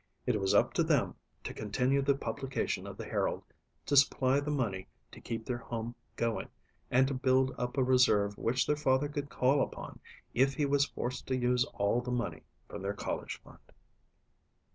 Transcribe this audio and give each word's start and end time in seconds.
It 0.25 0.41
was 0.41 0.55
up 0.55 0.73
to 0.73 0.83
them 0.83 1.13
to 1.43 1.53
continue 1.53 2.01
the 2.01 2.15
publication 2.15 2.87
of 2.87 2.97
the 2.97 3.05
Herald, 3.05 3.43
to 3.85 3.95
supply 3.95 4.39
the 4.39 4.49
money 4.49 4.87
to 5.11 5.21
keep 5.21 5.45
their 5.45 5.59
home 5.59 5.93
going 6.15 6.47
and 6.89 7.07
to 7.07 7.13
build 7.13 7.53
up 7.55 7.77
a 7.77 7.83
reserve 7.83 8.35
which 8.35 8.65
their 8.65 8.75
father 8.75 9.07
could 9.07 9.29
call 9.29 9.61
upon 9.61 9.99
if 10.33 10.55
he 10.55 10.65
was 10.65 10.87
forced 10.87 11.27
to 11.27 11.37
use 11.37 11.65
all 11.65 12.01
the 12.01 12.09
money 12.09 12.41
from 12.67 12.81
their 12.81 12.95
college 12.95 13.39
fund. 13.43 13.61